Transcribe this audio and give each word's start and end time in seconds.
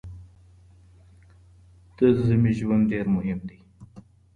د 1.97 1.99
ذمي 2.27 2.51
ژوند 2.59 2.83
ډېر 2.91 3.05
مهم 3.15 3.39
دی. 3.49 3.59